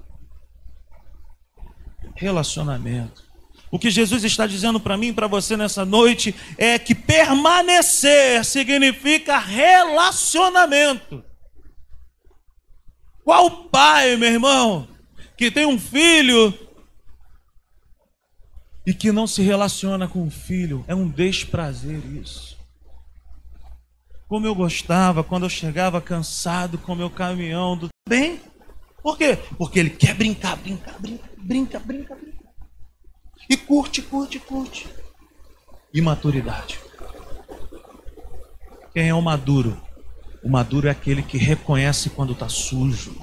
[2.15, 3.28] Relacionamento.
[3.71, 8.43] O que Jesus está dizendo para mim e para você nessa noite é que permanecer
[8.43, 11.23] significa relacionamento.
[13.23, 14.87] Qual pai, meu irmão,
[15.37, 16.51] que tem um filho
[18.87, 20.83] e que não se relaciona com o filho?
[20.87, 22.57] É um desprazer isso.
[24.27, 28.41] Como eu gostava quando eu chegava cansado com meu caminhão do bem.
[29.01, 29.37] Por quê?
[29.57, 32.38] Porque ele quer brincar, brincar, brincar, brinca, brinca, brinca.
[33.49, 34.87] E curte, curte, curte.
[35.91, 36.79] Imaturidade.
[38.93, 39.81] Quem é o maduro?
[40.43, 43.15] O maduro é aquele que reconhece quando está sujo.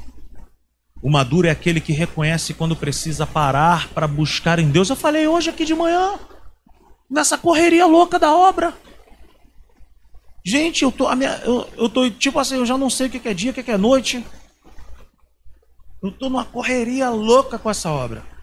[1.01, 4.91] O maduro é aquele que reconhece quando precisa parar para buscar em Deus.
[4.91, 6.19] Eu falei hoje aqui de manhã,
[7.09, 8.75] nessa correria louca da obra.
[10.45, 13.29] Gente, eu tô, minha, eu, eu tô tipo assim, eu já não sei o que
[13.29, 14.25] é dia, o que é noite.
[16.03, 18.36] Eu tô numa correria louca com essa obra.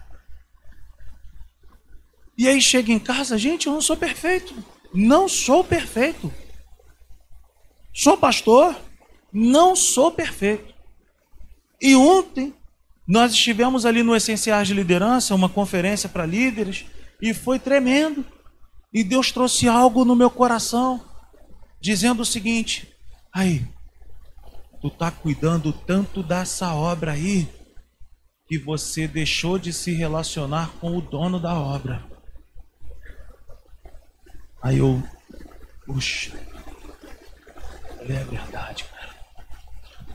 [2.36, 4.54] E aí chega em casa, gente, eu não sou perfeito.
[4.92, 6.32] Não sou perfeito.
[7.92, 8.76] Sou pastor,
[9.32, 10.74] não sou perfeito.
[11.80, 12.54] E ontem
[13.06, 16.86] nós estivemos ali no Essenciais de Liderança, uma conferência para líderes,
[17.20, 18.24] e foi tremendo.
[18.92, 21.04] E Deus trouxe algo no meu coração,
[21.80, 22.88] dizendo o seguinte:
[23.32, 23.66] aí,
[24.80, 27.48] tu tá cuidando tanto dessa obra aí,
[28.46, 32.13] que você deixou de se relacionar com o dono da obra.
[34.64, 35.00] Aí eu,
[35.86, 36.32] puxa,
[38.00, 39.14] é verdade, cara.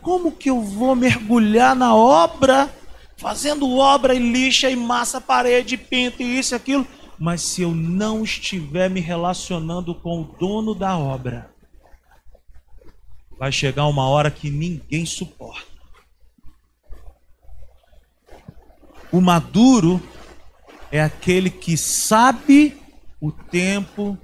[0.02, 2.70] Como que eu vou mergulhar na obra,
[3.16, 6.86] fazendo obra e lixa e massa, parede, pinta e isso e aquilo?
[7.20, 11.54] mas se eu não estiver me relacionando com o dono da obra,
[13.38, 15.68] vai chegar uma hora que ninguém suporta.
[19.12, 20.02] O maduro
[20.90, 22.82] é aquele que sabe
[23.20, 24.18] o tempo,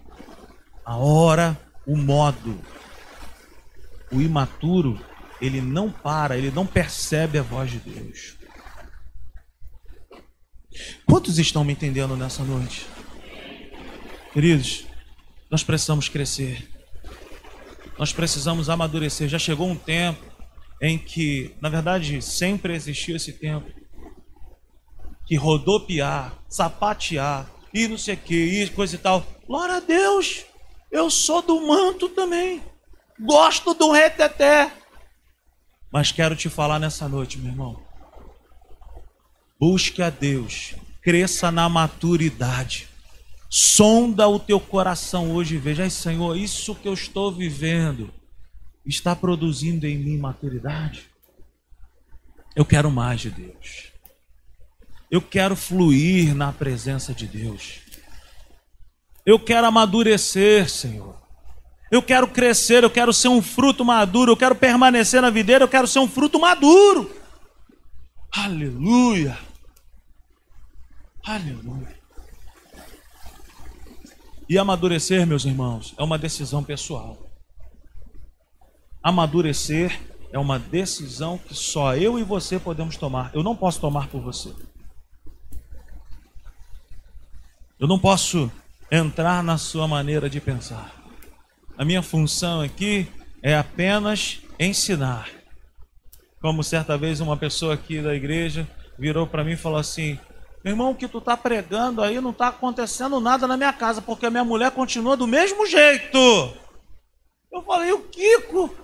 [0.86, 2.62] a hora, o modo.
[4.12, 5.04] O imaturo,
[5.41, 8.38] ele não para, ele não percebe a voz de Deus.
[11.06, 12.86] Quantos estão me entendendo nessa noite?
[14.32, 14.86] Queridos,
[15.50, 16.69] nós precisamos crescer.
[17.98, 19.28] Nós precisamos amadurecer.
[19.28, 20.24] Já chegou um tempo
[20.82, 23.71] em que, na verdade, sempre existiu esse tempo
[25.26, 29.26] que rodopiar, sapatear, e não sei o que, e coisa e tal.
[29.48, 30.45] Glória a Deus!
[30.96, 32.64] Eu sou do manto também.
[33.20, 34.72] Gosto do reteté.
[35.92, 37.84] Mas quero te falar nessa noite, meu irmão.
[39.60, 42.88] Busque a Deus, cresça na maturidade.
[43.50, 48.14] Sonda o teu coração hoje e veja, Senhor, isso que eu estou vivendo
[48.86, 51.10] está produzindo em mim maturidade?
[52.56, 53.92] Eu quero mais de Deus.
[55.12, 57.85] Eu quero fluir na presença de Deus.
[59.26, 61.16] Eu quero amadurecer, Senhor.
[61.92, 65.68] Eu quero crescer, eu quero ser um fruto maduro, eu quero permanecer na videira, eu
[65.68, 67.10] quero ser um fruto maduro.
[68.32, 69.38] Aleluia.
[71.24, 71.96] Aleluia.
[74.48, 77.18] E amadurecer, meus irmãos, é uma decisão pessoal.
[79.02, 80.00] Amadurecer
[80.32, 83.32] é uma decisão que só eu e você podemos tomar.
[83.34, 84.54] Eu não posso tomar por você.
[87.80, 88.52] Eu não posso
[88.91, 90.93] entrar na sua maneira de pensar.
[91.78, 93.08] A minha função aqui
[93.41, 95.30] é apenas ensinar.
[96.41, 98.67] Como certa vez uma pessoa aqui da igreja
[98.98, 100.19] virou para mim e falou assim:
[100.63, 104.02] Meu irmão, o que tu está pregando aí não está acontecendo nada na minha casa,
[104.02, 106.17] porque a minha mulher continua do mesmo jeito.
[107.52, 108.76] Eu falei, o Kiko?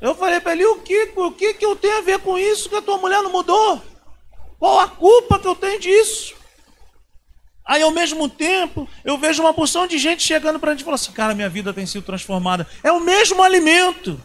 [0.00, 2.68] Eu falei para ele, o Kiko, o que, que eu tenho a ver com isso
[2.68, 3.82] que a tua mulher não mudou?
[4.58, 6.35] Qual a culpa que eu tenho disso?
[7.66, 10.84] Aí, ao mesmo tempo, eu vejo uma porção de gente chegando para a gente e
[10.84, 12.66] falando assim: cara, minha vida tem sido transformada.
[12.82, 14.20] É o mesmo alimento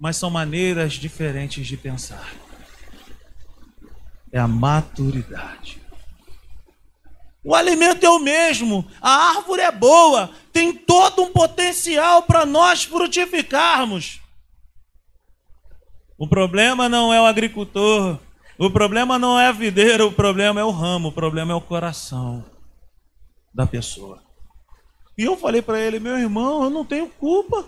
[0.00, 2.32] mas são maneiras diferentes de pensar.
[4.30, 5.82] É a maturidade.
[7.42, 12.84] O alimento é o mesmo, a árvore é boa, tem todo um potencial para nós
[12.84, 14.20] frutificarmos.
[16.18, 18.18] O problema não é o agricultor,
[18.58, 21.60] o problema não é a videira, o problema é o ramo, o problema é o
[21.60, 22.44] coração
[23.54, 24.22] da pessoa.
[25.16, 27.64] E eu falei para ele, meu irmão, eu não tenho culpa.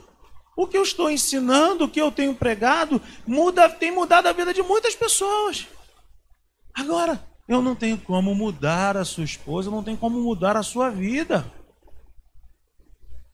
[0.56, 4.52] O que eu estou ensinando, o que eu tenho pregado, muda, tem mudado a vida
[4.52, 5.66] de muitas pessoas.
[6.74, 10.90] Agora, eu não tenho como mudar a sua esposa, não tenho como mudar a sua
[10.90, 11.44] vida.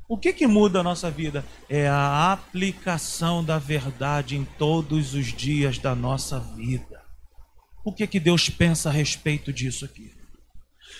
[0.08, 1.44] O que, que muda a nossa vida?
[1.68, 6.95] É a aplicação da verdade em todos os dias da nossa vida.
[7.87, 10.12] O que, que Deus pensa a respeito disso aqui?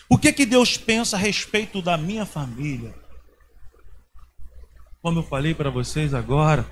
[0.09, 2.95] O que, que Deus pensa a respeito da minha família?
[5.07, 6.69] como eu falei para vocês agora,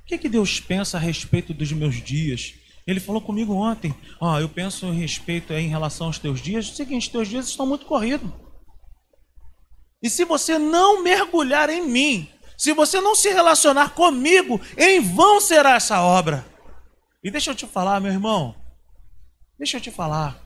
[0.00, 2.54] o que, que Deus pensa a respeito dos meus dias?
[2.86, 6.70] Ele falou comigo ontem, ó, oh, eu penso em respeito em relação aos teus dias,
[6.70, 8.30] o seguinte, teus dias estão muito corridos.
[10.02, 15.38] E se você não mergulhar em mim, se você não se relacionar comigo, em vão
[15.38, 16.42] será essa obra.
[17.22, 18.54] E deixa eu te falar, meu irmão,
[19.58, 20.40] deixa eu te falar.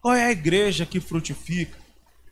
[0.00, 1.78] Qual é a igreja que frutifica?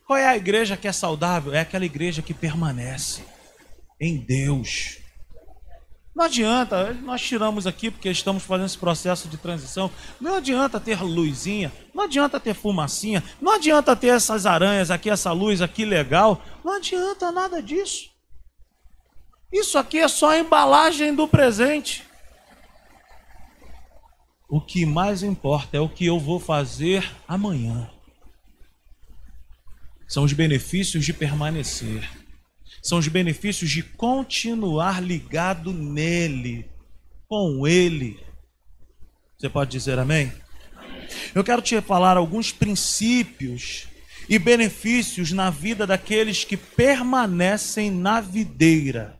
[0.05, 1.53] Qual é a igreja que é saudável?
[1.53, 3.23] É aquela igreja que permanece
[3.99, 4.97] em Deus.
[6.13, 9.89] Não adianta, nós tiramos aqui porque estamos fazendo esse processo de transição.
[10.19, 15.31] Não adianta ter luzinha, não adianta ter fumacinha, não adianta ter essas aranhas aqui, essa
[15.31, 16.43] luz aqui legal.
[16.65, 18.11] Não adianta nada disso.
[19.51, 22.05] Isso aqui é só a embalagem do presente.
[24.51, 27.89] O que mais importa é o que eu vou fazer amanhã.
[30.05, 32.05] São os benefícios de permanecer.
[32.83, 36.69] são os benefícios de continuar ligado nele,
[37.29, 38.19] com ele.
[39.37, 40.33] Você pode dizer amém?
[41.33, 43.87] Eu quero te falar alguns princípios
[44.27, 49.17] e benefícios na vida daqueles que permanecem na videira.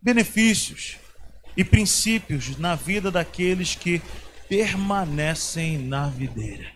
[0.00, 0.96] Benefícios
[1.56, 4.02] e princípios na vida daqueles que
[4.48, 6.72] permanecem na videira.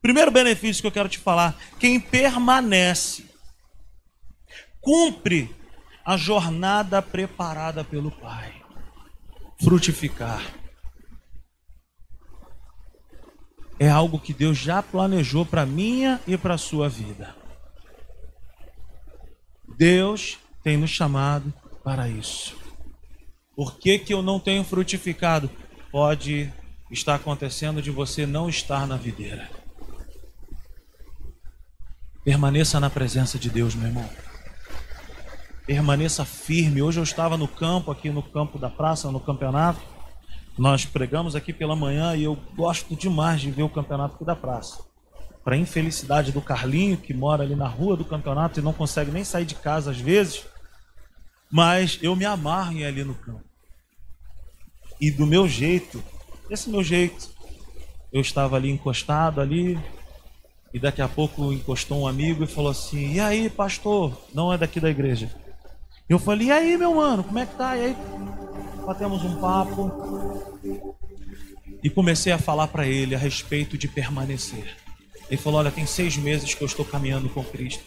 [0.00, 3.26] Primeiro benefício que eu quero te falar: quem permanece,
[4.80, 5.54] cumpre
[6.04, 8.54] a jornada preparada pelo Pai.
[9.62, 10.42] Frutificar.
[13.78, 17.34] É algo que Deus já planejou para minha e para sua vida.
[19.76, 21.52] Deus tem nos chamado
[21.84, 22.65] para isso.
[23.56, 25.50] Por que, que eu não tenho frutificado?
[25.90, 26.52] Pode
[26.90, 29.48] estar acontecendo de você não estar na videira.
[32.22, 34.08] Permaneça na presença de Deus, meu irmão.
[35.66, 36.82] Permaneça firme.
[36.82, 39.80] Hoje eu estava no campo, aqui no campo da praça, no campeonato.
[40.58, 44.36] Nós pregamos aqui pela manhã e eu gosto demais de ver o campeonato aqui da
[44.36, 44.84] praça.
[45.42, 49.24] Para infelicidade do Carlinho, que mora ali na rua do campeonato e não consegue nem
[49.24, 50.44] sair de casa às vezes,
[51.50, 53.45] mas eu me amarro em ali no campo.
[55.00, 56.02] E do meu jeito,
[56.50, 57.28] esse meu jeito,
[58.12, 59.78] eu estava ali encostado ali,
[60.72, 64.12] e daqui a pouco encostou um amigo e falou assim: "E aí, pastor?
[64.32, 65.30] Não é daqui da igreja?"
[66.08, 67.96] Eu falei: "E aí, meu mano, como é que tá?" E aí
[68.86, 69.90] batemos um papo
[71.82, 74.76] e comecei a falar para ele a respeito de permanecer.
[75.28, 77.84] Ele falou: Olha, tem seis meses que eu estou caminhando com Cristo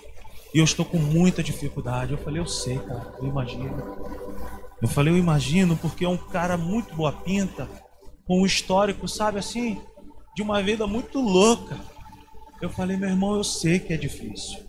[0.53, 2.11] e eu estou com muita dificuldade.
[2.11, 3.71] Eu falei, eu sei, cara, eu imagino.
[4.81, 7.69] Eu falei, eu imagino, porque é um cara muito boa pinta,
[8.25, 9.81] com um histórico, sabe assim,
[10.35, 11.77] de uma vida muito louca.
[12.61, 14.59] Eu falei, meu irmão, eu sei que é difícil.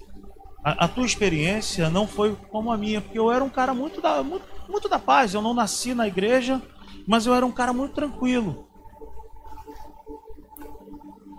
[0.65, 4.01] A, a tua experiência não foi como a minha, porque eu era um cara muito
[4.01, 5.33] da, muito, muito da paz.
[5.33, 6.61] Eu não nasci na igreja,
[7.07, 8.69] mas eu era um cara muito tranquilo.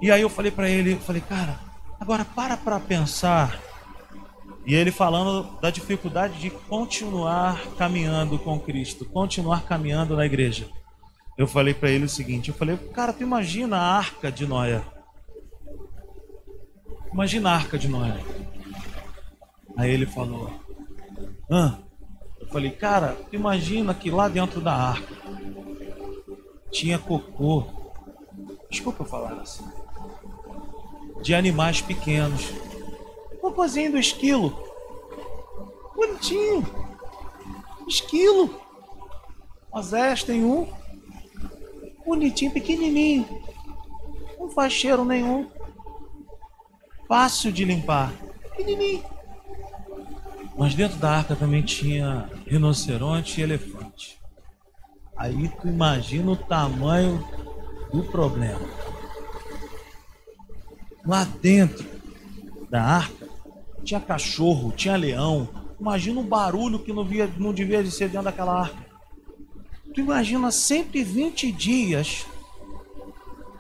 [0.02, 1.60] E aí eu falei para ele, eu falei, cara,
[2.00, 3.60] agora para para pensar
[4.66, 10.68] e ele falando da dificuldade de continuar caminhando com Cristo, continuar caminhando na igreja.
[11.38, 14.84] Eu falei para ele o seguinte: eu falei, cara, tu imagina a arca de Noé.
[17.12, 18.18] Imagina a arca de Noé.
[19.76, 20.52] Aí ele falou:
[21.50, 21.80] Hã?
[22.40, 25.16] Eu falei, cara, tu imagina que lá dentro da arca
[26.72, 27.66] tinha cocô.
[28.70, 29.66] Desculpa eu falar assim.
[31.22, 32.52] De animais pequenos
[33.52, 34.58] Cocôzinho do esquilo.
[35.94, 36.66] Bonitinho.
[37.86, 38.62] Esquilo.
[39.70, 40.72] Osés tem um.
[42.06, 43.28] Bonitinho, pequenininho.
[44.40, 45.50] Não faz cheiro nenhum.
[47.10, 48.14] Fácil de limpar.
[48.42, 49.04] Pequenininho.
[50.58, 54.18] Mas dentro da arca também tinha rinoceronte e elefante.
[55.18, 57.22] Aí tu imagina o tamanho
[57.92, 58.62] do problema.
[61.06, 61.86] Lá dentro
[62.70, 63.21] da arca
[63.84, 65.50] tinha cachorro, tinha leão.
[65.80, 68.86] Imagina o barulho que não, via, não devia de ser dentro daquela arca.
[69.94, 72.26] Tu imagina 120 dias.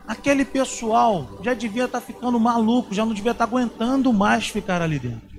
[0.08, 4.48] Aquele pessoal já devia estar tá ficando maluco, já não devia estar tá aguentando mais
[4.48, 5.32] ficar ali dentro.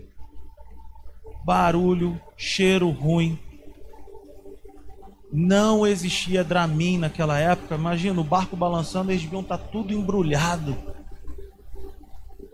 [1.45, 3.39] Barulho, cheiro ruim.
[5.33, 7.74] Não existia Dramin naquela época.
[7.74, 10.76] Imagina o barco balançando, eles deviam estar tá tudo embrulhado.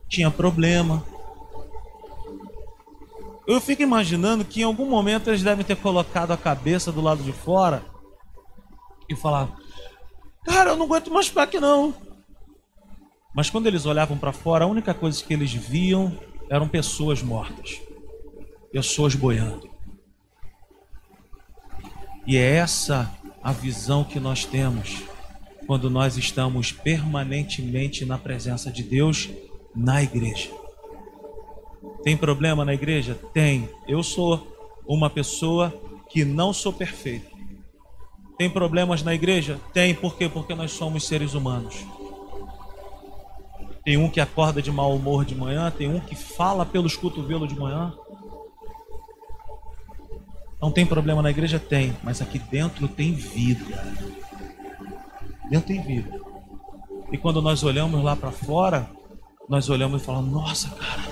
[0.08, 1.04] Tinha problema
[3.54, 7.22] eu fico imaginando que em algum momento eles devem ter colocado a cabeça do lado
[7.22, 7.82] de fora
[9.08, 9.56] e falar:
[10.44, 11.94] Cara, eu não aguento mais ficar aqui não.
[13.34, 16.18] Mas quando eles olhavam para fora, a única coisa que eles viam
[16.50, 17.80] eram pessoas mortas,
[18.70, 19.70] pessoas boiando.
[22.26, 23.10] E é essa
[23.42, 25.04] a visão que nós temos
[25.66, 29.30] quando nós estamos permanentemente na presença de Deus
[29.74, 30.50] na igreja.
[32.02, 33.18] Tem problema na igreja?
[33.32, 33.68] Tem.
[33.86, 34.46] Eu sou
[34.86, 35.74] uma pessoa
[36.08, 37.36] que não sou perfeito.
[38.38, 39.60] Tem problemas na igreja?
[39.72, 39.94] Tem.
[39.94, 40.28] Por quê?
[40.28, 41.84] Porque nós somos seres humanos.
[43.84, 47.48] Tem um que acorda de mau humor de manhã, tem um que fala pelos cotovelos
[47.48, 47.94] de manhã.
[50.60, 51.58] Não tem problema na igreja?
[51.58, 53.64] Tem, mas aqui dentro tem vida.
[55.48, 56.20] Dentro tem vida.
[57.10, 58.90] E quando nós olhamos lá para fora,
[59.48, 61.04] nós olhamos e falamos: Nossa, cara,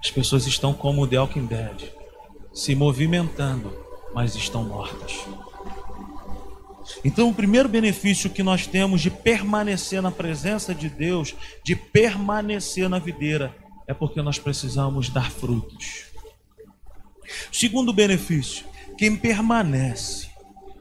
[0.00, 1.92] as pessoas estão como o The Walking Dead,
[2.52, 3.76] se movimentando,
[4.14, 5.26] mas estão mortas.
[7.04, 12.88] Então, o primeiro benefício que nós temos de permanecer na presença de Deus, de permanecer
[12.88, 13.54] na videira,
[13.86, 16.06] é porque nós precisamos dar frutos.
[17.52, 18.66] Segundo benefício,
[18.98, 20.28] quem permanece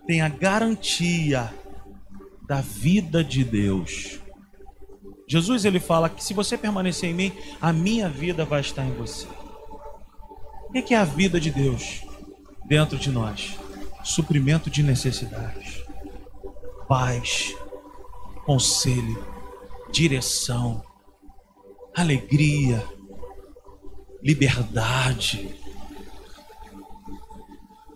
[0.07, 1.53] tem a garantia
[2.47, 4.20] da vida de Deus.
[5.32, 8.93] Jesus ele fala que se você permanecer em mim, a minha vida vai estar em
[8.93, 9.27] você.
[10.67, 12.01] O que é a vida de Deus
[12.65, 13.55] dentro de nós?
[14.03, 15.84] Suprimento de necessidades,
[16.88, 17.53] paz,
[18.43, 19.23] conselho,
[19.91, 20.84] direção,
[21.95, 22.84] alegria,
[24.23, 25.55] liberdade.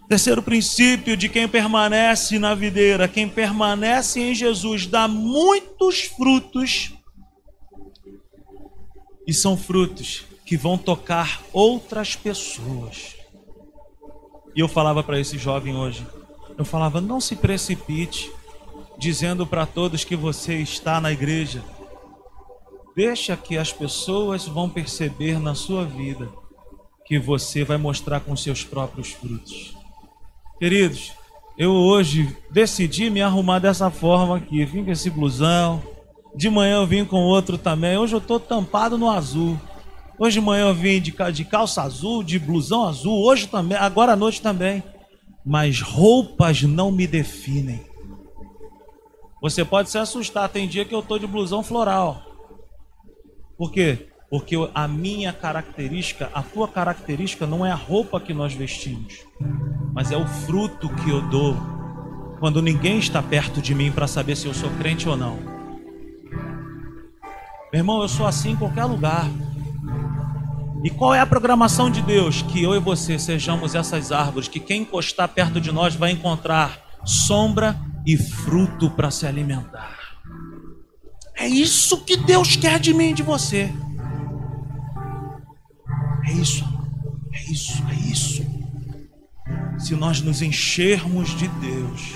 [0.07, 6.93] Terceiro princípio de quem permanece na videira, quem permanece em Jesus dá muitos frutos
[9.25, 13.15] e são frutos que vão tocar outras pessoas.
[14.55, 16.05] E eu falava para esse jovem hoje,
[16.57, 18.31] eu falava: não se precipite
[18.97, 21.63] dizendo para todos que você está na igreja.
[22.95, 26.29] Deixa que as pessoas vão perceber na sua vida
[27.05, 29.75] que você vai mostrar com seus próprios frutos.
[30.59, 31.11] Queridos,
[31.57, 34.63] eu hoje decidi me arrumar dessa forma aqui.
[34.63, 35.81] Vim com esse blusão.
[36.35, 37.97] De manhã eu vim com outro também.
[37.97, 39.59] Hoje eu estou tampado no azul.
[40.17, 43.23] Hoje de manhã eu vim de, de calça azul, de blusão azul.
[43.23, 44.83] Hoje também, agora à noite também.
[45.45, 47.83] Mas roupas não me definem.
[49.41, 50.49] Você pode se assustar.
[50.49, 52.21] Tem dia que eu estou de blusão floral.
[53.57, 54.07] Por quê?
[54.29, 59.19] Porque a minha característica, a tua característica não é a roupa que nós vestimos,
[59.93, 61.55] mas é o fruto que eu dou
[62.39, 65.52] quando ninguém está perto de mim para saber se eu sou crente ou não.
[67.73, 69.27] Meu irmão, eu sou assim em qualquer lugar.
[70.83, 72.43] E qual é a programação de Deus?
[72.43, 76.77] Que eu e você sejamos essas árvores, que quem encostar perto de nós vai encontrar
[77.03, 79.97] sombra e fruto para se alimentar.
[81.35, 83.73] É isso que Deus quer de mim e de você.
[86.27, 86.63] É isso,
[87.33, 88.45] é isso, é isso.
[89.79, 92.13] Se nós nos enchermos de Deus,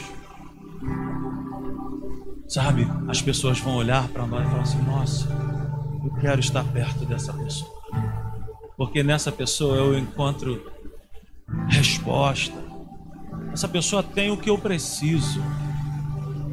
[2.47, 5.46] sabe, as pessoas vão olhar para nós e falar assim: nossa,
[6.07, 7.71] eu quero estar perto dessa pessoa,
[8.77, 10.71] porque nessa pessoa eu encontro
[11.67, 12.55] resposta.
[13.51, 15.41] Essa pessoa tem o que eu preciso.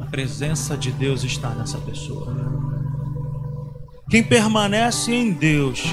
[0.01, 2.35] A presença de Deus está nessa pessoa.
[4.09, 5.83] Quem permanece em Deus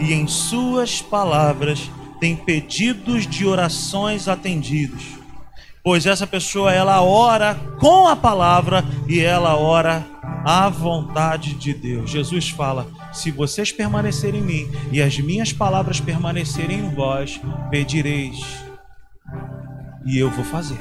[0.00, 5.04] e em suas palavras tem pedidos de orações atendidos.
[5.82, 10.06] Pois essa pessoa ela ora com a palavra e ela ora
[10.44, 12.10] à vontade de Deus.
[12.10, 17.40] Jesus fala: se vocês permanecerem em mim e as minhas palavras permanecerem em vós,
[17.70, 18.62] pedireis
[20.04, 20.78] e eu vou fazer.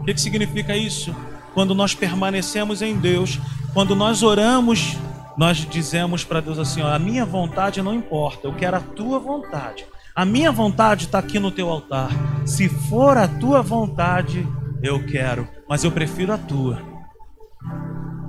[0.00, 1.14] O que, que significa isso?
[1.54, 3.38] Quando nós permanecemos em Deus,
[3.74, 4.96] quando nós oramos,
[5.36, 9.18] nós dizemos para Deus assim: ó, a minha vontade não importa, eu quero a tua
[9.18, 9.84] vontade.
[10.14, 12.10] A minha vontade está aqui no teu altar.
[12.44, 14.46] Se for a tua vontade,
[14.82, 16.97] eu quero, mas eu prefiro a tua.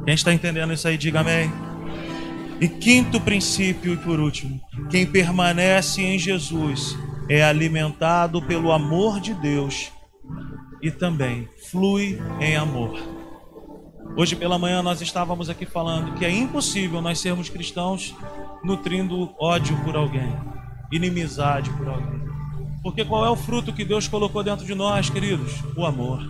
[0.05, 1.51] Quem está entendendo isso aí, diga amém.
[2.59, 6.97] E quinto princípio e por último, quem permanece em Jesus
[7.29, 9.91] é alimentado pelo amor de Deus
[10.81, 12.99] e também flui em amor.
[14.17, 18.13] Hoje pela manhã nós estávamos aqui falando que é impossível nós sermos cristãos
[18.63, 20.35] nutrindo ódio por alguém,
[20.91, 22.19] inimizade por alguém.
[22.81, 25.63] Porque qual é o fruto que Deus colocou dentro de nós, queridos?
[25.77, 26.21] O amor.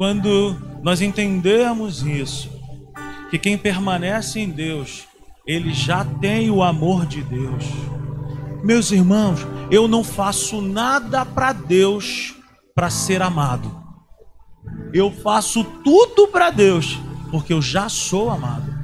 [0.00, 2.50] Quando nós entendemos isso,
[3.30, 5.04] que quem permanece em Deus,
[5.46, 7.66] ele já tem o amor de Deus.
[8.64, 12.34] Meus irmãos, eu não faço nada para Deus
[12.74, 13.70] para ser amado.
[14.94, 16.98] Eu faço tudo para Deus,
[17.30, 18.74] porque eu já sou amado.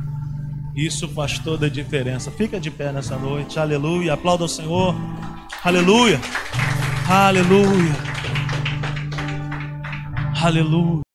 [0.77, 2.31] Isso faz toda a diferença.
[2.31, 3.59] Fica de pé nessa noite.
[3.59, 4.13] Aleluia.
[4.13, 4.95] Aplauda o Senhor.
[5.65, 6.21] Aleluia.
[7.09, 8.26] Aleluia.
[10.39, 11.01] Aleluia.